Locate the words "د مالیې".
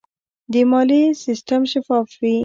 0.51-1.03